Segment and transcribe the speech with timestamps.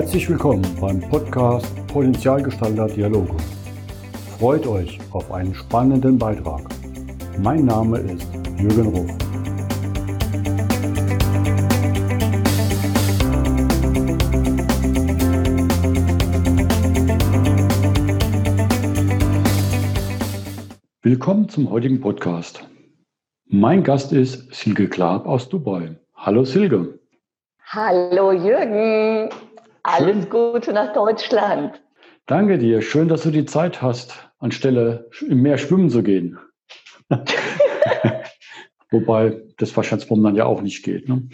[0.00, 3.34] Herzlich willkommen beim Podcast Potenzialgestalter Dialoge.
[4.38, 6.62] Freut euch auf einen spannenden Beitrag.
[7.36, 8.28] Mein Name ist
[8.60, 9.10] Jürgen Ruff.
[21.02, 22.64] Willkommen zum heutigen Podcast.
[23.46, 25.98] Mein Gast ist Silke Klaab aus Dubai.
[26.14, 27.00] Hallo Silke.
[27.72, 29.28] Hallo Jürgen.
[29.90, 30.28] Alles.
[30.28, 31.80] Gute nach Deutschland.
[32.26, 32.82] Danke dir.
[32.82, 36.38] Schön, dass du die Zeit hast, anstelle im Meer schwimmen zu gehen.
[38.90, 41.08] Wobei das wahrscheinlich momentan ja auch nicht geht.
[41.08, 41.26] Ne?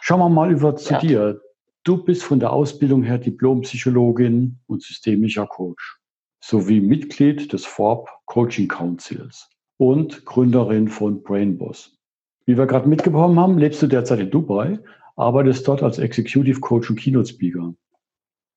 [0.00, 0.98] Schauen wir mal über zu ja.
[0.98, 1.40] dir.
[1.84, 5.98] Du bist von der Ausbildung her Diplompsychologin und systemischer Coach
[6.42, 11.98] sowie Mitglied des Forb Coaching Councils und Gründerin von Brainboss.
[12.46, 14.78] Wie wir gerade mitbekommen haben, lebst du derzeit in Dubai,
[15.16, 17.74] arbeitest dort als Executive Coach und Keynote Speaker.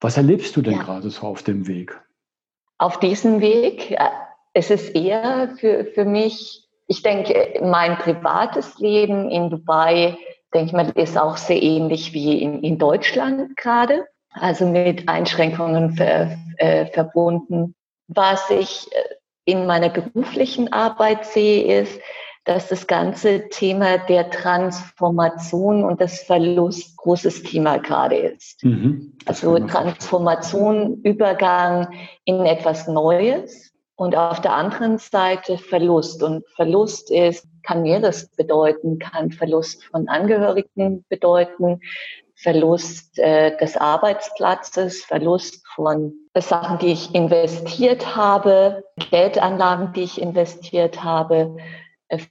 [0.03, 0.83] Was erlebst du denn ja.
[0.83, 1.97] gerade so auf dem Weg?
[2.77, 4.09] Auf diesem Weg, äh,
[4.51, 10.17] es ist eher für, für mich, ich denke, mein privates Leben in Dubai,
[10.53, 15.93] denke ich mal, ist auch sehr ähnlich wie in, in Deutschland gerade, also mit Einschränkungen
[15.93, 17.73] ver, äh, verbunden.
[18.09, 21.97] Was ich äh, in meiner beruflichen Arbeit sehe, ist,
[22.45, 28.63] dass das ganze Thema der Transformation und des Verlust großes Thema gerade ist.
[28.63, 31.93] Mhm, also Transformation, Übergang
[32.25, 36.21] in etwas Neues und auf der anderen Seite Verlust.
[36.23, 41.79] Und Verlust ist, kann mehres bedeuten, kann Verlust von Angehörigen bedeuten,
[42.35, 51.03] Verlust äh, des Arbeitsplatzes, Verlust von Sachen, die ich investiert habe, Geldanlagen, die ich investiert
[51.03, 51.55] habe,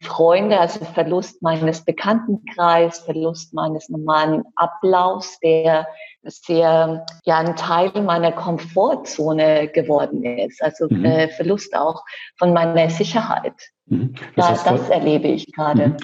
[0.00, 5.86] Freunde, also Verlust meines Bekanntenkreis, Verlust meines normalen Ablaufs, der
[6.24, 10.62] sehr ja ein Teil meiner Komfortzone geworden ist.
[10.62, 11.04] Also mhm.
[11.04, 12.02] äh, Verlust auch
[12.38, 13.54] von meiner Sicherheit.
[13.86, 14.14] Mhm.
[14.36, 15.88] Das, heißt, das, erlebe ich gerade.
[15.88, 15.96] Mhm.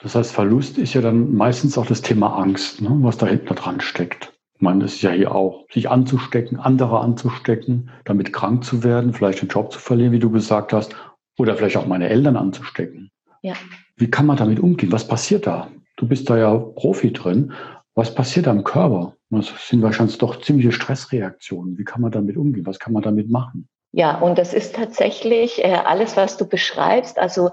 [0.00, 3.54] Das heißt, Verlust ist ja dann meistens auch das Thema Angst, ne, was da hinten
[3.54, 4.32] dran steckt.
[4.56, 9.12] Ich meine, das ist ja hier auch, sich anzustecken, andere anzustecken, damit krank zu werden,
[9.12, 10.94] vielleicht den Job zu verlieren, wie du gesagt hast,
[11.38, 13.10] oder vielleicht auch meine Eltern anzustecken.
[13.44, 13.52] Ja.
[13.96, 14.90] Wie kann man damit umgehen?
[14.90, 15.68] Was passiert da?
[15.96, 17.52] Du bist da ja Profi drin.
[17.94, 19.16] Was passiert da im Körper?
[19.28, 21.76] Das sind wahrscheinlich doch ziemliche Stressreaktionen.
[21.76, 22.64] Wie kann man damit umgehen?
[22.64, 23.68] Was kann man damit machen?
[23.92, 27.18] Ja, und das ist tatsächlich äh, alles, was du beschreibst.
[27.18, 27.50] Also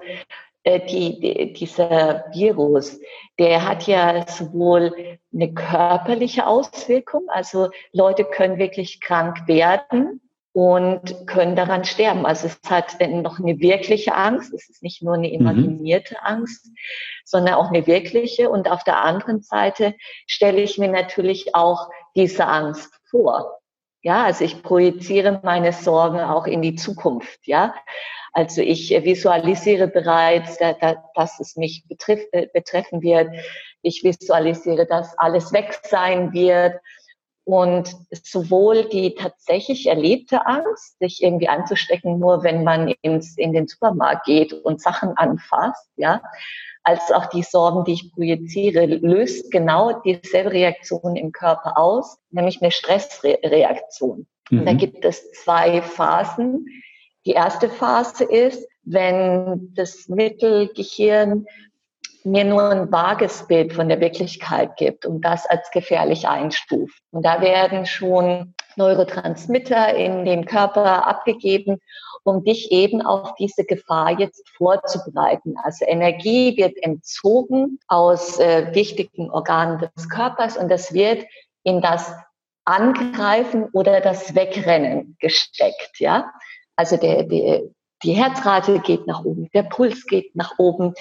[0.64, 2.98] äh, die, die, dieser Virus,
[3.38, 4.94] der hat ja sowohl
[5.34, 10.22] eine körperliche Auswirkung, also Leute können wirklich krank werden,
[10.54, 12.26] und können daran sterben.
[12.26, 14.54] Also es hat noch eine wirkliche Angst.
[14.54, 15.34] Es ist nicht nur eine mhm.
[15.34, 16.20] imaginierte mhm.
[16.24, 16.68] Angst,
[17.24, 18.50] sondern auch eine wirkliche.
[18.50, 19.96] Und auf der anderen Seite
[20.28, 23.60] stelle ich mir natürlich auch diese Angst vor.
[24.04, 27.40] Ja, also ich projiziere meine Sorgen auch in die Zukunft.
[27.46, 27.76] Ja,
[28.34, 33.30] also ich visualisiere bereits, dass es mich äh, betreffen wird.
[33.82, 36.80] Ich visualisiere, dass alles weg sein wird.
[37.44, 43.68] Und sowohl die tatsächlich erlebte Angst, sich irgendwie anzustecken, nur wenn man ins, in den
[43.68, 46.22] Supermarkt geht und Sachen anfasst, ja,
[46.84, 52.62] als auch die Sorgen, die ich projiziere, löst genau dieselbe Reaktion im Körper aus, nämlich
[52.62, 54.28] eine Stressreaktion.
[54.50, 54.66] Mhm.
[54.66, 56.66] Da gibt es zwei Phasen.
[57.26, 61.46] Die erste Phase ist, wenn das Mittelgehirn
[62.24, 67.02] mir nur ein vages Bild von der Wirklichkeit gibt und das als gefährlich einstuft.
[67.12, 71.80] Und da werden schon Neurotransmitter in den Körper abgegeben,
[72.24, 75.56] um dich eben auf diese Gefahr jetzt vorzubereiten.
[75.64, 81.26] Also Energie wird entzogen aus äh, wichtigen Organen des Körpers und das wird
[81.64, 82.14] in das
[82.66, 86.32] Angreifen oder das Wegrennen gesteckt, ja.
[86.76, 87.64] Also der, der,
[88.04, 90.94] die Herzrate geht nach oben, der Puls geht nach oben.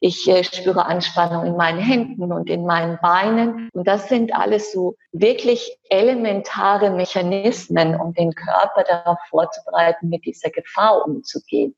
[0.00, 3.68] Ich äh, spüre Anspannung in meinen Händen und in meinen Beinen.
[3.72, 10.50] Und das sind alles so wirklich elementare Mechanismen, um den Körper darauf vorzubereiten, mit dieser
[10.50, 11.74] Gefahr umzugehen.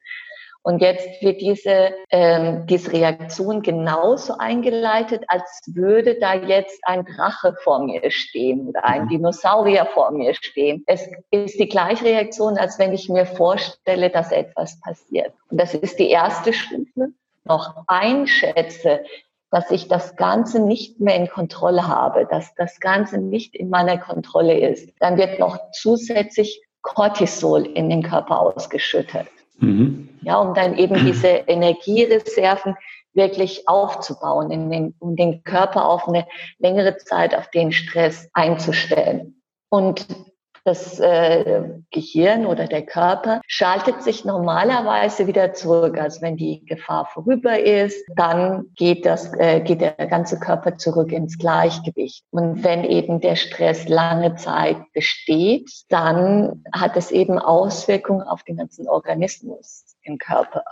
[0.62, 7.54] Und jetzt wird diese, ähm, diese Reaktion genauso eingeleitet, als würde da jetzt ein Drache
[7.62, 9.08] vor mir stehen oder ein mhm.
[9.08, 10.84] Dinosaurier vor mir stehen.
[10.86, 15.32] Es ist die gleiche Reaktion, als wenn ich mir vorstelle, dass etwas passiert.
[15.50, 17.08] Und das ist die erste Stufe.
[17.44, 19.00] Noch einschätze,
[19.50, 23.96] dass ich das Ganze nicht mehr in Kontrolle habe, dass das Ganze nicht in meiner
[23.96, 24.90] Kontrolle ist.
[25.00, 29.26] Dann wird noch zusätzlich Cortisol in den Körper ausgeschüttet.
[29.60, 30.08] Mhm.
[30.22, 32.76] Ja, um dann eben diese Energiereserven
[33.12, 36.26] wirklich aufzubauen, in den, um den Körper auf eine
[36.58, 39.42] längere Zeit auf den Stress einzustellen.
[39.68, 40.06] Und
[40.64, 45.98] das äh, Gehirn oder der Körper schaltet sich normalerweise wieder zurück.
[45.98, 51.12] Also wenn die Gefahr vorüber ist, dann geht, das, äh, geht der ganze Körper zurück
[51.12, 52.24] ins Gleichgewicht.
[52.30, 58.56] Und wenn eben der Stress lange Zeit besteht, dann hat es eben Auswirkungen auf den
[58.56, 60.62] ganzen Organismus im Körper.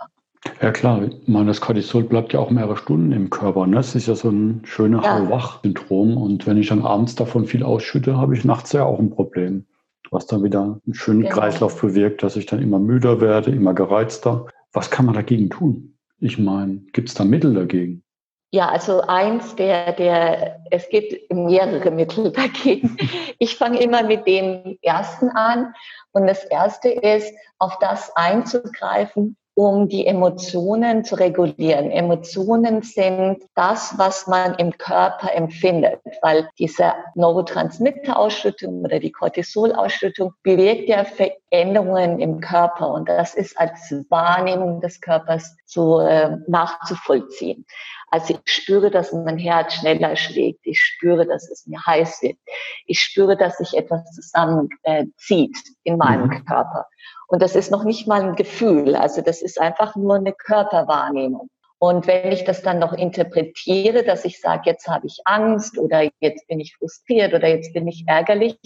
[0.61, 3.67] Ja klar, ich meine, das Cortisol bleibt ja auch mehrere Stunden im Körper.
[3.67, 3.75] Ne?
[3.75, 5.19] Das ist ja so ein schöner ja.
[5.19, 6.15] Hau-Wach-Syndrom.
[6.15, 9.65] Und wenn ich dann abends davon viel ausschütte, habe ich nachts ja auch ein Problem
[10.11, 11.35] was dann wieder einen schönen genau.
[11.35, 14.47] Kreislauf bewirkt, dass ich dann immer müder werde, immer gereizter.
[14.73, 15.97] Was kann man dagegen tun?
[16.19, 18.03] Ich meine, gibt es da Mittel dagegen?
[18.51, 22.97] Ja, also eins der, der, es gibt mehrere Mittel dagegen.
[23.37, 25.73] Ich fange immer mit dem ersten an.
[26.11, 31.91] Und das erste ist, auf das einzugreifen, um die Emotionen zu regulieren.
[31.91, 40.87] Emotionen sind das, was man im Körper empfindet, weil diese Neurotransmitterausschüttung oder die Cortisolausschüttung bewirkt
[40.87, 47.65] ja Veränderungen im Körper und das ist als Wahrnehmung des Körpers so äh, nachzuvollziehen.
[48.11, 50.59] Also ich spüre, dass mein Herz schneller schlägt.
[50.63, 52.37] Ich spüre, dass es mir heiß wird.
[52.85, 56.45] Ich spüre, dass sich etwas zusammenzieht äh, in meinem mhm.
[56.45, 56.87] Körper.
[57.27, 58.95] Und das ist noch nicht mal ein Gefühl.
[58.95, 61.49] Also das ist einfach nur eine Körperwahrnehmung.
[61.81, 66.09] Und wenn ich das dann noch interpretiere, dass ich sage, jetzt habe ich Angst oder
[66.19, 68.57] jetzt bin ich frustriert oder jetzt bin ich ärgerlich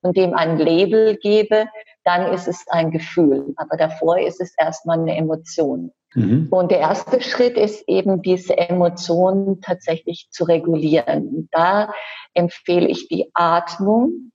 [0.00, 1.66] und dem ein Label gebe,
[2.04, 3.52] dann ist es ein Gefühl.
[3.56, 5.92] Aber davor ist es erstmal eine Emotion.
[6.14, 6.48] Mhm.
[6.50, 11.48] Und der erste Schritt ist eben, diese Emotionen tatsächlich zu regulieren.
[11.50, 11.92] Da
[12.34, 14.32] empfehle ich die Atmung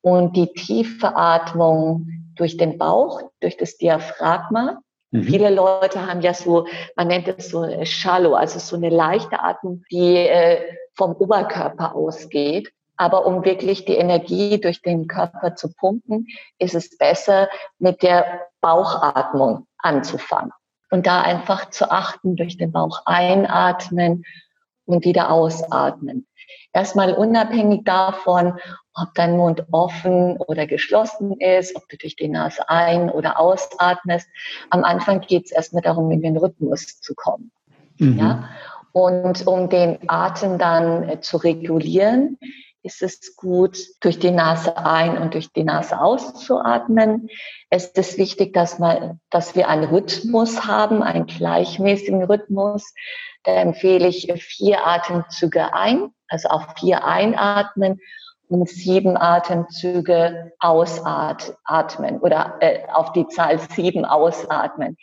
[0.00, 4.80] und die tiefe Atmung durch den Bauch, durch das Diaphragma.
[5.10, 5.22] Mhm.
[5.24, 9.82] Viele Leute haben ja so, man nennt es so Shallow, also so eine leichte Atmung,
[9.90, 10.60] die äh,
[10.94, 12.70] vom Oberkörper ausgeht.
[12.98, 16.26] Aber um wirklich die Energie durch den Körper zu pumpen,
[16.58, 17.48] ist es besser,
[17.78, 20.52] mit der Bauchatmung anzufangen.
[20.90, 24.24] Und da einfach zu achten, durch den Bauch einatmen
[24.84, 26.26] und wieder ausatmen.
[26.72, 28.58] Erstmal unabhängig davon,
[28.94, 34.28] ob dein Mund offen oder geschlossen ist, ob du durch die Nase ein- oder ausatmest.
[34.70, 37.50] Am Anfang geht es erstmal darum, in den Rhythmus zu kommen.
[37.98, 38.18] Mhm.
[38.18, 38.48] Ja?
[38.92, 42.38] Und um den Atem dann äh, zu regulieren,
[42.86, 47.28] ist es gut, durch die Nase ein und durch die Nase auszuatmen.
[47.68, 52.94] Es ist wichtig, dass, man, dass wir einen Rhythmus haben, einen gleichmäßigen Rhythmus.
[53.42, 58.00] Da empfehle ich vier Atemzüge ein, also auf vier einatmen
[58.48, 64.96] und sieben Atemzüge ausatmen oder äh, auf die Zahl sieben ausatmen.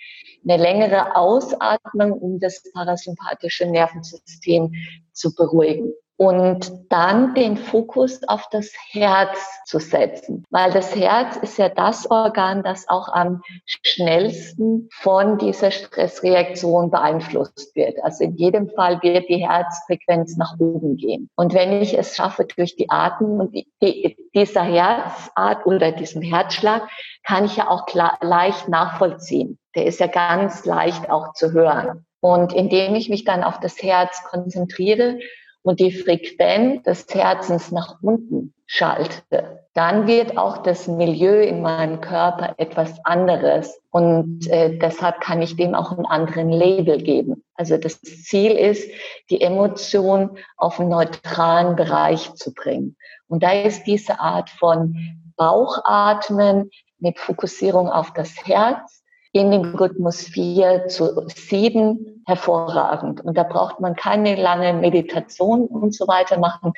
[0.48, 4.72] Eine längere Ausatmung, um das parasympathische Nervensystem
[5.12, 11.58] zu beruhigen und dann den Fokus auf das Herz zu setzen, weil das Herz ist
[11.58, 17.98] ja das Organ, das auch am schnellsten von dieser Stressreaktion beeinflusst wird.
[18.04, 21.30] Also in jedem Fall wird die Herzfrequenz nach oben gehen.
[21.36, 26.88] Und wenn ich es schaffe, durch die Atmung und die, dieser Herzart oder diesen Herzschlag,
[27.26, 29.58] kann ich ja auch klar, leicht nachvollziehen.
[29.76, 32.06] Der ist ja ganz leicht auch zu hören.
[32.20, 35.18] Und indem ich mich dann auf das Herz konzentriere,
[35.64, 42.00] und die Frequenz des Herzens nach unten schalte, dann wird auch das Milieu in meinem
[42.02, 43.82] Körper etwas anderes.
[43.90, 47.44] Und äh, deshalb kann ich dem auch einen anderen Label geben.
[47.56, 48.90] Also das Ziel ist,
[49.30, 52.96] die Emotion auf einen neutralen Bereich zu bringen.
[53.28, 54.96] Und da ist diese Art von
[55.38, 59.03] Bauchatmen mit Fokussierung auf das Herz
[59.34, 63.22] in dem Rhythmus 4 zu 7 hervorragend.
[63.22, 66.74] Und da braucht man keine lange Meditation und so weiter machen.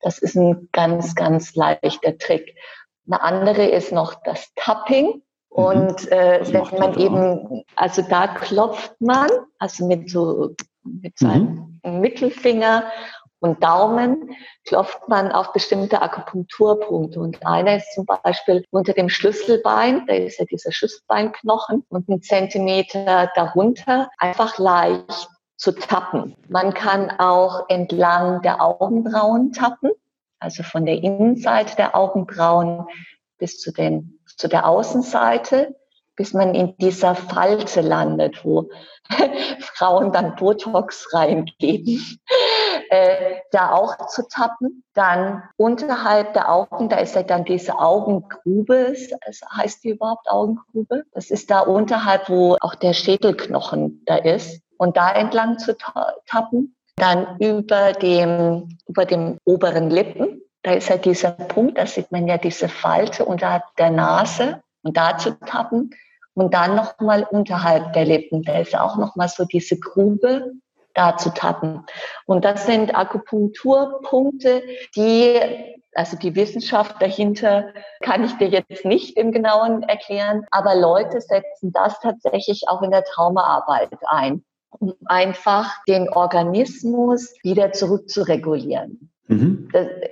[0.00, 2.56] Das ist ein ganz, ganz leichter Trick.
[3.06, 5.06] Eine andere ist noch das Tapping.
[5.06, 5.22] Mhm.
[5.50, 12.00] Und äh, wenn man eben, also da klopft man, also mit so mit seinem mhm.
[12.00, 12.84] Mittelfinger
[13.40, 17.18] und Daumen klopft man auf bestimmte Akupunkturpunkte.
[17.18, 22.22] Und einer ist zum Beispiel unter dem Schlüsselbein, da ist ja dieser Schlüsselbeinknochen und ein
[22.22, 26.36] Zentimeter darunter einfach leicht zu tappen.
[26.48, 29.90] Man kann auch entlang der Augenbrauen tappen,
[30.38, 32.86] also von der Innenseite der Augenbrauen
[33.38, 35.74] bis zu, den, zu der Außenseite
[36.20, 38.68] bis man in dieser Falte landet, wo
[39.60, 42.20] Frauen dann Botox reingeben,
[42.90, 44.82] äh, da auch zu tappen.
[44.94, 48.92] Dann unterhalb der Augen, da ist ja dann diese Augengrube,
[49.26, 51.04] es heißt die überhaupt Augengrube?
[51.12, 54.60] Das ist da unterhalb, wo auch der Schädelknochen da ist.
[54.76, 55.76] Und da entlang zu
[56.26, 56.74] tappen.
[56.96, 62.26] Dann über dem, über dem oberen Lippen, da ist ja dieser Punkt, da sieht man
[62.26, 65.94] ja diese Falte unter der Nase und da zu tappen
[66.34, 68.42] und dann nochmal unterhalb der Lippen.
[68.42, 70.52] Da ist auch nochmal so diese Grube
[70.94, 71.84] da zu tappen.
[72.26, 74.62] Und das sind Akupunkturpunkte,
[74.96, 75.40] die,
[75.94, 81.72] also die Wissenschaft dahinter kann ich dir jetzt nicht im Genauen erklären, aber Leute setzen
[81.72, 89.10] das tatsächlich auch in der Traumaarbeit ein, um einfach den Organismus wieder zurückzuregulieren.
[89.30, 89.68] Mhm.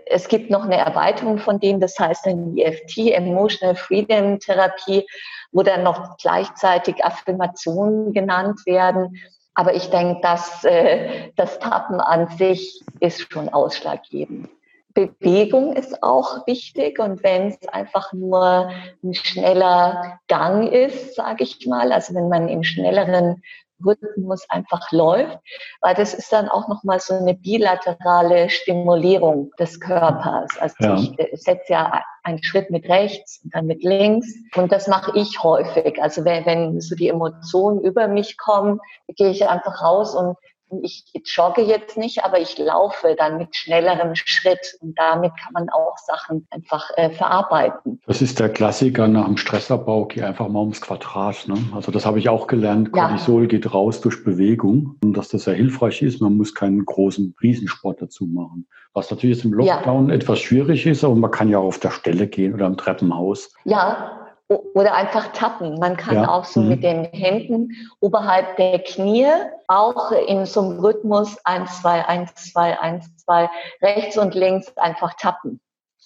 [0.07, 5.05] Es gibt noch eine Erweiterung von dem, das heißt dann EFT, Emotional Freedom Therapie,
[5.51, 9.17] wo dann noch gleichzeitig Affirmationen genannt werden.
[9.59, 14.49] Aber ich denke, dass äh, das Tappen an sich ist schon ausschlaggebend.
[14.95, 18.71] Bewegung ist auch wichtig und wenn es einfach nur
[19.03, 23.43] ein schneller Gang ist, sage ich mal, also wenn man im schnelleren
[23.85, 25.39] Rhythmus einfach läuft,
[25.81, 30.51] weil das ist dann auch nochmal so eine bilaterale Stimulierung des Körpers.
[30.59, 30.95] Also ja.
[30.97, 35.13] ich äh, setze ja einen Schritt mit rechts und dann mit links und das mache
[35.15, 36.03] ich häufig.
[36.03, 38.81] Also wenn, wenn so die Emotionen über mich kommen,
[39.17, 40.37] gehe ich einfach raus und
[40.83, 45.69] ich jogge jetzt nicht, aber ich laufe dann mit schnellerem Schritt und damit kann man
[45.71, 48.01] auch Sachen einfach äh, verarbeiten.
[48.07, 51.49] Das ist der Klassiker nach dem Stressabbau, geh einfach mal ums Quadrat.
[51.49, 51.57] Ne?
[51.75, 52.93] Also das habe ich auch gelernt.
[52.93, 53.49] Cortisol ja.
[53.49, 56.21] geht raus durch Bewegung und dass das sehr hilfreich ist.
[56.21, 58.67] Man muss keinen großen Riesensport dazu machen.
[58.93, 60.15] Was natürlich jetzt im Lockdown ja.
[60.15, 63.53] etwas schwierig ist, aber man kann ja auch auf der Stelle gehen oder im Treppenhaus.
[63.65, 65.79] Ja, oder einfach tappen.
[65.79, 66.29] Man kann ja.
[66.29, 66.69] auch so mhm.
[66.69, 69.29] mit den Händen oberhalb der Knie
[69.67, 73.51] auch in so einem Rhythmus 1, 2, 1, 2, 1, 2
[73.83, 75.61] rechts und links einfach tappen.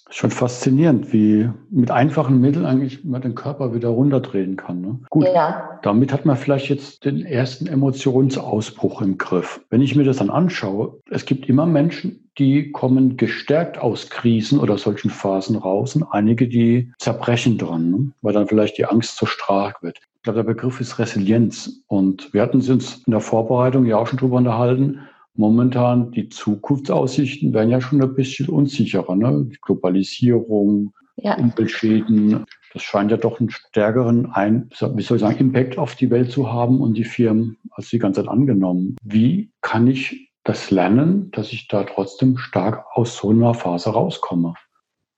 [0.09, 4.81] Schon faszinierend, wie mit einfachen Mitteln eigentlich man den Körper wieder runterdrehen kann.
[4.81, 4.99] Ne?
[5.09, 5.79] Gut, ja.
[5.81, 9.61] damit hat man vielleicht jetzt den ersten Emotionsausbruch im Griff.
[9.69, 14.59] Wenn ich mir das dann anschaue, es gibt immer Menschen, die kommen gestärkt aus Krisen
[14.59, 18.11] oder solchen Phasen raus und einige, die zerbrechen dran, ne?
[18.21, 19.99] weil dann vielleicht die Angst zu stark wird.
[20.23, 21.83] Ich glaube, der Begriff ist Resilienz.
[21.87, 24.99] Und wir hatten uns in der Vorbereitung ja auch schon drüber unterhalten,
[25.35, 29.15] momentan die Zukunftsaussichten werden ja schon ein bisschen unsicherer.
[29.15, 29.47] Ne?
[29.51, 31.37] Die Globalisierung, ja.
[31.37, 36.09] Umweltschäden, das scheint ja doch einen stärkeren ein, wie soll ich sagen, Impact auf die
[36.09, 38.95] Welt zu haben und die Firmen als die ganze Zeit angenommen.
[39.03, 44.55] Wie kann ich das lernen, dass ich da trotzdem stark aus so einer Phase rauskomme?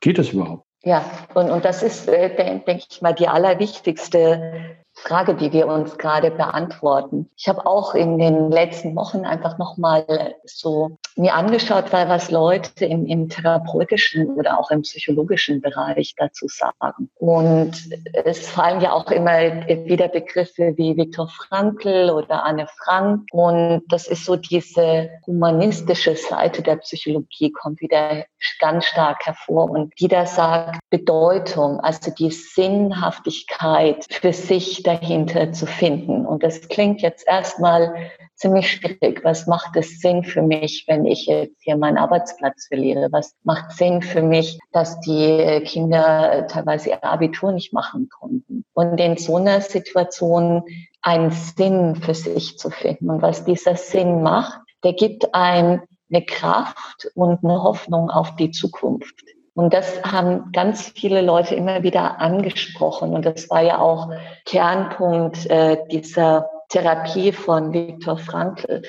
[0.01, 0.65] Geht das überhaupt?
[0.83, 1.03] Ja,
[1.33, 6.31] und, und das ist, äh, denke ich mal, die allerwichtigste Frage, die wir uns gerade
[6.31, 7.29] beantworten.
[7.35, 12.85] Ich habe auch in den letzten Wochen einfach nochmal so mir angeschaut, weil was Leute
[12.85, 17.09] im, im therapeutischen oder auch im psychologischen Bereich dazu sagen.
[17.15, 17.73] Und
[18.13, 23.27] es fallen ja auch immer wieder Begriffe wie Viktor Frankl oder Anne Frank.
[23.31, 28.25] Und das ist so diese humanistische Seite der Psychologie kommt wieder
[28.59, 35.65] ganz stark hervor und die da sagt Bedeutung, also die Sinnhaftigkeit für sich dahinter zu
[35.65, 36.25] finden.
[36.25, 37.93] Und das klingt jetzt erstmal
[38.35, 39.23] ziemlich schwierig.
[39.23, 43.07] Was macht es Sinn für mich, wenn ich jetzt hier meinen Arbeitsplatz verliere?
[43.11, 48.65] Was macht Sinn für mich, dass die Kinder teilweise ihr Abitur nicht machen konnten?
[48.73, 50.63] Und in so einer Situation
[51.01, 53.09] einen Sinn für sich zu finden.
[53.09, 58.51] Und was dieser Sinn macht, der gibt ein eine Kraft und eine Hoffnung auf die
[58.51, 59.23] Zukunft.
[59.55, 63.13] Und das haben ganz viele Leute immer wieder angesprochen.
[63.13, 64.11] Und das war ja auch
[64.45, 68.81] Kernpunkt äh, dieser Therapie von Viktor Frankl.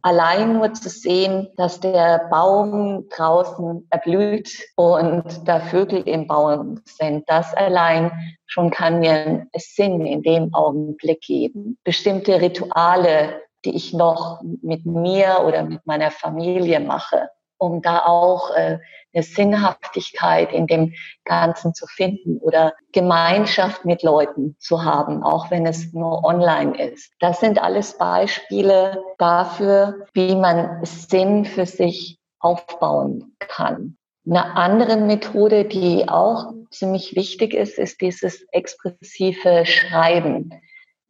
[0.00, 7.28] Allein nur zu sehen, dass der Baum draußen erblüht und da Vögel im Baum sind,
[7.28, 8.12] das allein
[8.46, 11.76] schon kann mir Sinn in dem Augenblick geben.
[11.84, 18.50] Bestimmte Rituale, die ich noch mit mir oder mit meiner Familie mache, um da auch
[18.54, 18.78] äh,
[19.12, 25.66] eine Sinnhaftigkeit in dem Ganzen zu finden oder Gemeinschaft mit Leuten zu haben, auch wenn
[25.66, 27.12] es nur online ist.
[27.20, 33.96] Das sind alles Beispiele dafür, wie man Sinn für sich aufbauen kann.
[34.26, 40.50] Eine andere Methode, die auch ziemlich wichtig ist, ist dieses expressive Schreiben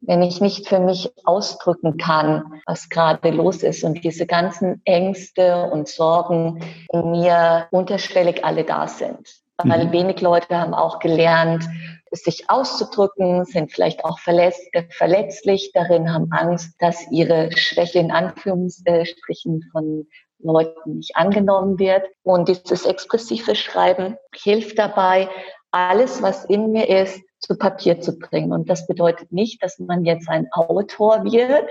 [0.01, 5.69] wenn ich nicht für mich ausdrücken kann, was gerade los ist und diese ganzen Ängste
[5.71, 9.27] und Sorgen in mir unterschwellig alle da sind.
[9.61, 9.91] Weil mhm.
[9.91, 11.65] wenig Leute haben auch gelernt,
[12.11, 14.57] sich auszudrücken, sind vielleicht auch verletz
[14.89, 20.07] verletzlich darin, haben Angst, dass ihre Schwäche in Anführungsstrichen von
[20.39, 22.03] Leuten nicht angenommen wird.
[22.23, 25.29] Und dieses expressive Schreiben hilft dabei,
[25.71, 28.51] alles, was in mir ist, zu Papier zu bringen.
[28.51, 31.69] Und das bedeutet nicht, dass man jetzt ein Autor wird,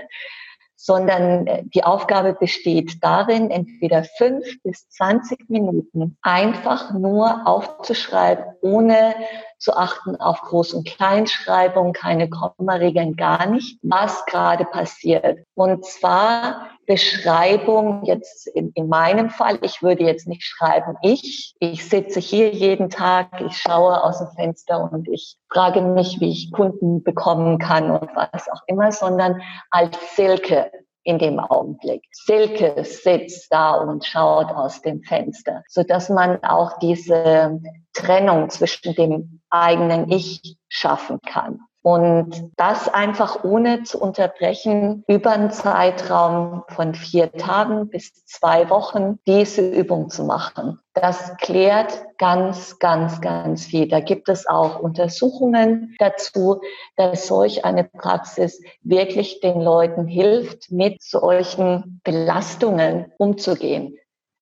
[0.75, 9.13] sondern äh, die Aufgabe besteht darin, entweder fünf bis zwanzig Minuten einfach nur aufzuschreiben, ohne
[9.59, 15.45] zu achten auf Groß- und Kleinschreibung, keine Kommaregeln, gar nicht, was gerade passiert.
[15.53, 21.87] Und zwar Beschreibung jetzt in, in meinem Fall, ich würde jetzt nicht schreiben, ich, ich
[21.87, 26.51] sitze hier jeden Tag, ich schaue aus dem Fenster und ich frage mich, wie ich
[26.51, 30.71] Kunden bekommen kann und was auch immer, sondern als Silke
[31.03, 32.03] in dem Augenblick.
[32.11, 37.59] Silke sitzt da und schaut aus dem Fenster, so dass man auch diese
[37.93, 41.59] Trennung zwischen dem eigenen Ich schaffen kann.
[41.81, 49.17] Und das einfach ohne zu unterbrechen über einen Zeitraum von vier Tagen bis zwei Wochen
[49.25, 50.79] diese Übung zu machen.
[50.93, 53.87] Das klärt ganz, ganz, ganz viel.
[53.87, 56.59] Da gibt es auch Untersuchungen dazu,
[56.97, 63.97] dass solch eine Praxis wirklich den Leuten hilft, mit solchen Belastungen umzugehen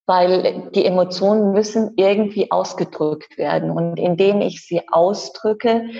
[0.08, 3.70] weil die Emotionen müssen irgendwie ausgedrückt werden.
[3.70, 5.90] Und indem ich sie ausdrücke,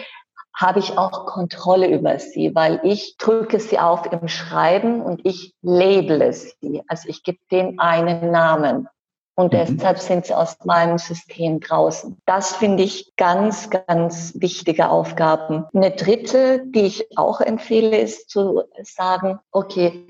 [0.56, 5.54] habe ich auch Kontrolle über sie, weil ich drücke sie auf im Schreiben und ich
[5.62, 6.82] labele sie.
[6.88, 8.88] Also ich gebe denen einen Namen.
[9.36, 9.76] Und mhm.
[9.76, 12.16] deshalb sind sie aus meinem System draußen.
[12.24, 15.66] Das finde ich ganz, ganz wichtige Aufgaben.
[15.72, 20.06] Eine dritte, die ich auch empfehle, ist zu sagen, okay,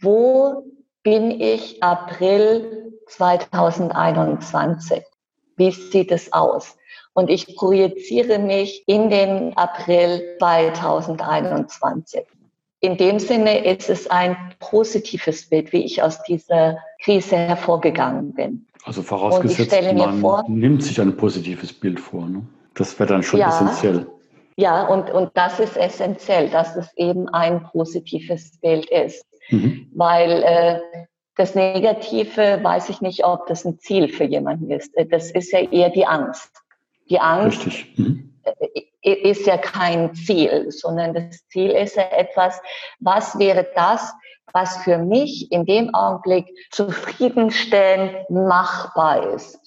[0.00, 0.64] wo
[1.04, 5.02] bin ich April 2021?
[5.56, 6.76] Wie sieht es aus?
[7.14, 12.24] Und ich projiziere mich in den April 2021.
[12.80, 18.66] In dem Sinne ist es ein positives Bild, wie ich aus dieser Krise hervorgegangen bin.
[18.84, 22.26] Also vorausgesetzt, man vor, nimmt sich ein positives Bild vor.
[22.26, 22.42] Ne?
[22.74, 24.06] Das wäre dann schon ja, essentiell.
[24.56, 29.24] Ja, und, und das ist essentiell, dass es eben ein positives Bild ist.
[29.50, 29.88] Mhm.
[29.94, 30.80] Weil äh,
[31.36, 34.92] das Negative, weiß ich nicht, ob das ein Ziel für jemanden ist.
[35.10, 36.50] Das ist ja eher die Angst.
[37.08, 37.66] Die Angst
[37.96, 38.34] mhm.
[39.02, 42.60] ist ja kein Ziel, sondern das Ziel ist ja etwas,
[43.00, 44.12] was wäre das,
[44.52, 49.58] was für mich in dem Augenblick zufriedenstellend machbar ist.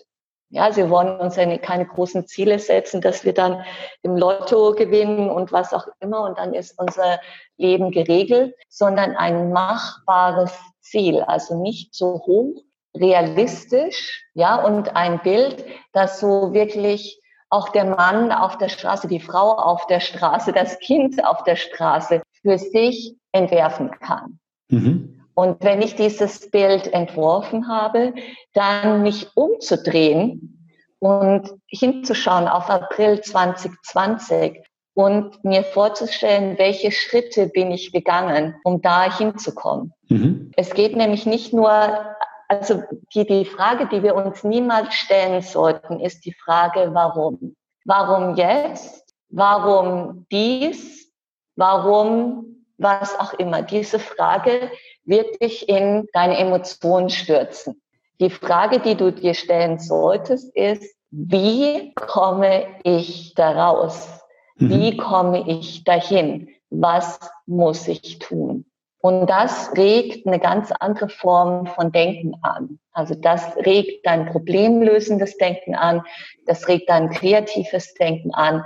[0.49, 3.65] Ja, sie wollen uns ja keine großen Ziele setzen, dass wir dann
[4.03, 7.19] im Lotto gewinnen und was auch immer und dann ist unser
[7.57, 10.53] Leben geregelt, sondern ein machbares
[10.85, 12.63] Ziel, also nicht so hoch,
[12.95, 19.19] realistisch, ja, und ein Bild, das so wirklich auch der Mann auf der Straße, die
[19.19, 24.39] Frau auf der Straße, das Kind auf der Straße für sich entwerfen kann.
[24.69, 25.23] Mhm.
[25.33, 28.13] Und wenn ich dieses Bild entworfen habe,
[28.53, 34.61] dann mich umzudrehen und hinzuschauen auf April 2020
[34.95, 39.93] und mir vorzustellen, welche Schritte bin ich gegangen, um da hinzukommen.
[40.09, 40.51] Mhm.
[40.55, 42.15] Es geht nämlich nicht nur
[42.47, 47.55] also die, die Frage, die wir uns niemals stellen sollten, ist die Frage, warum?
[47.85, 49.13] Warum jetzt?
[49.29, 51.11] Warum dies?
[51.55, 53.61] Warum was auch immer?
[53.61, 54.71] Diese Frage
[55.05, 57.81] wird dich in deine Emotionen stürzen.
[58.19, 64.24] Die Frage, die du dir stellen solltest, ist, wie komme ich daraus?
[64.55, 64.97] Wie mhm.
[64.97, 66.49] komme ich dahin?
[66.69, 68.65] Was muss ich tun?
[68.99, 72.79] Und das regt eine ganz andere Form von Denken an.
[72.91, 76.01] Also das regt dein problemlösendes Denken an,
[76.47, 78.63] das regt dein kreatives Denken an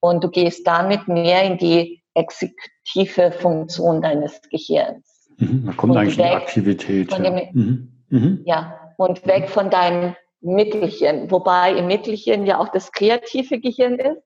[0.00, 5.30] und du gehst damit mehr in die exekutive Funktion deines Gehirns.
[5.36, 7.12] Mhm, da kommt und eigentlich die Aktivität.
[7.12, 7.18] Ja.
[7.18, 7.92] Dem, mhm.
[8.08, 8.42] Mhm.
[8.44, 14.22] ja, und weg von deinem Mittelchen, wobei im Mittelchen ja auch das kreative Gehirn ist,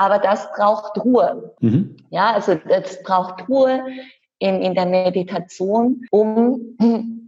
[0.00, 1.54] aber das braucht Ruhe.
[1.60, 1.94] Mhm.
[2.08, 3.84] Ja, also das braucht Ruhe
[4.38, 6.78] in, in der Meditation, um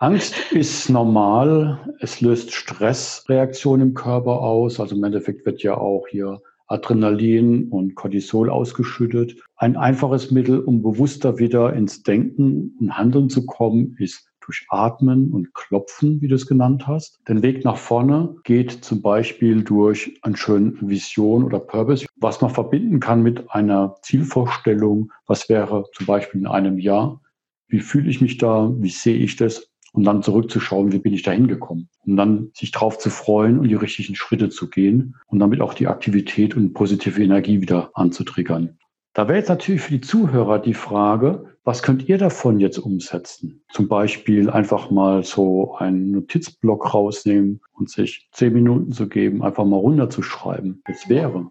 [0.00, 1.92] Angst ist normal.
[1.98, 4.78] Es löst Stressreaktionen im Körper aus.
[4.78, 9.42] Also im Endeffekt wird ja auch hier Adrenalin und Cortisol ausgeschüttet.
[9.56, 15.32] Ein einfaches Mittel, um bewusster wieder ins Denken und Handeln zu kommen, ist durch Atmen
[15.32, 17.18] und Klopfen, wie du es genannt hast.
[17.26, 22.52] Den Weg nach vorne geht zum Beispiel durch eine schöne Vision oder Purpose, was man
[22.52, 25.10] verbinden kann mit einer Zielvorstellung.
[25.26, 27.20] Was wäre zum Beispiel in einem Jahr?
[27.66, 28.72] Wie fühle ich mich da?
[28.78, 29.68] Wie sehe ich das?
[29.92, 31.88] Und dann zurückzuschauen, wie bin ich da hingekommen.
[32.04, 35.74] Und dann sich drauf zu freuen und die richtigen Schritte zu gehen und damit auch
[35.74, 38.78] die Aktivität und positive Energie wieder anzutriggern.
[39.14, 43.64] Da wäre jetzt natürlich für die Zuhörer die Frage, was könnt ihr davon jetzt umsetzen?
[43.72, 49.64] Zum Beispiel einfach mal so einen Notizblock rausnehmen und sich zehn Minuten zu geben, einfach
[49.64, 50.82] mal runterzuschreiben.
[50.86, 51.50] Jetzt wäre.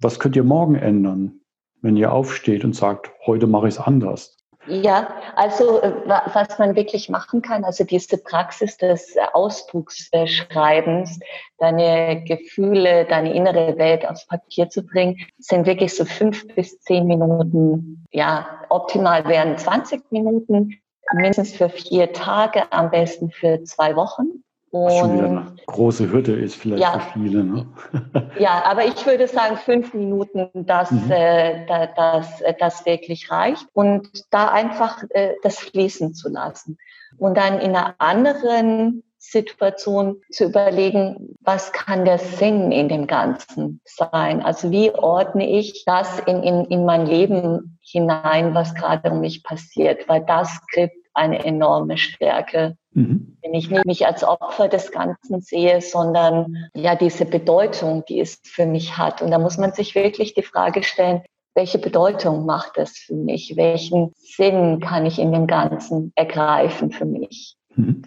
[0.00, 1.40] Was könnt ihr morgen ändern,
[1.82, 4.37] wenn ihr aufsteht und sagt, heute mache ich es anders?
[4.68, 11.18] Ja, also äh, was man wirklich machen kann, also diese Praxis des Ausdrucksschreibens,
[11.56, 17.06] deine Gefühle, deine innere Welt aufs Papier zu bringen, sind wirklich so fünf bis zehn
[17.06, 18.04] Minuten.
[18.10, 20.78] Ja, optimal wären 20 Minuten,
[21.12, 24.44] mindestens für vier Tage, am besten für zwei Wochen.
[24.70, 27.44] Was schon wieder eine große Hürde ist vielleicht ja, für viele.
[27.44, 27.66] Ne?
[28.38, 31.10] Ja, aber ich würde sagen, fünf Minuten, dass mhm.
[31.10, 33.66] äh, da, das, äh, das wirklich reicht.
[33.72, 36.78] Und da einfach äh, das fließen zu lassen.
[37.16, 43.80] Und dann in einer anderen Situation zu überlegen, was kann der Sinn in dem Ganzen
[43.84, 44.42] sein?
[44.42, 49.42] Also wie ordne ich das in, in, in mein Leben hinein, was gerade um mich
[49.42, 50.08] passiert?
[50.08, 52.76] Weil das gibt eine enorme Stärke.
[52.98, 53.36] Mhm.
[53.42, 58.40] Wenn ich nicht mich als Opfer des Ganzen sehe, sondern ja diese Bedeutung, die es
[58.42, 59.22] für mich hat.
[59.22, 61.22] Und da muss man sich wirklich die Frage stellen,
[61.54, 63.54] welche Bedeutung macht es für mich?
[63.56, 67.56] Welchen Sinn kann ich in dem Ganzen ergreifen für mich?
[67.76, 68.02] Mhm.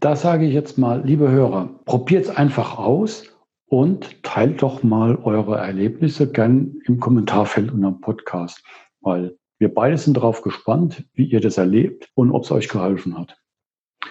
[0.00, 3.24] Da sage ich jetzt mal, liebe Hörer, probiert es einfach aus
[3.66, 8.64] und teilt doch mal eure Erlebnisse gern im Kommentarfeld unter dem Podcast,
[9.00, 13.16] weil wir beide sind darauf gespannt, wie ihr das erlebt und ob es euch geholfen
[13.18, 13.36] hat.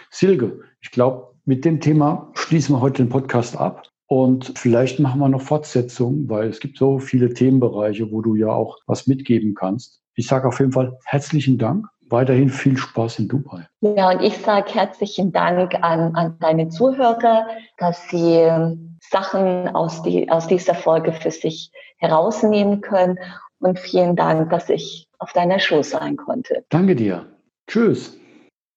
[0.10, 3.88] Silke, ich glaube, mit dem Thema schließen wir heute den Podcast ab.
[4.08, 8.50] Und vielleicht machen wir noch Fortsetzung, weil es gibt so viele Themenbereiche, wo du ja
[8.50, 10.02] auch was mitgeben kannst.
[10.16, 11.88] Ich sage auf jeden Fall herzlichen Dank.
[12.10, 13.70] Weiterhin viel Spaß in Dubai.
[13.80, 20.04] Ja, und ich sage herzlichen Dank an, an deine Zuhörer, dass sie ähm, Sachen aus,
[20.04, 23.18] die, aus dieser Folge für sich herausnehmen können.
[23.60, 26.66] Und vielen Dank, dass ich auf deiner Show sein konnte.
[26.68, 27.28] Danke dir.
[27.68, 28.20] Tschüss.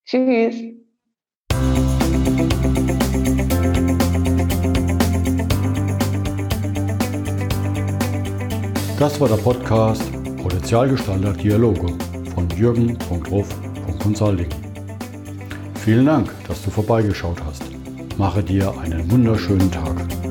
[0.06, 0.83] Tschüss.
[8.98, 10.02] Das war der Podcast
[10.40, 11.92] Potenzialgestalter Dialoge
[12.32, 14.48] von jürgen.ruf.consulting.
[15.84, 17.64] Vielen Dank, dass du vorbeigeschaut hast.
[18.18, 20.23] Mache dir einen wunderschönen Tag.